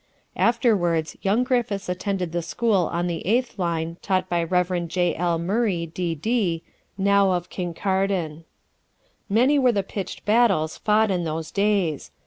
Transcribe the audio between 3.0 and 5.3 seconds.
the 8th line taught by Rev. J.